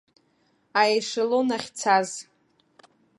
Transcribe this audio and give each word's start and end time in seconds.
Аешелон 0.81 1.49
ахьцаз! 1.57 2.09